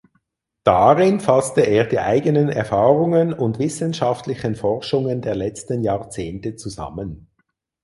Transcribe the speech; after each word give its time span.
Darin 0.63 1.19
fasste 1.19 1.61
er 1.61 1.83
die 1.85 1.99
eigenen 1.99 2.49
Erfahrungen 2.49 3.33
und 3.33 3.59
wissenschaftlichen 3.59 4.55
Forschungen 4.55 5.21
der 5.21 5.35
letzten 5.35 5.83
Jahrzehnte 5.83 6.55
zusammen. 6.55 7.27